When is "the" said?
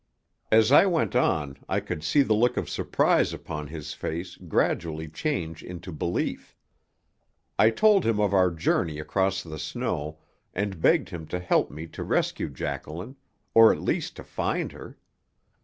2.23-2.33, 9.43-9.59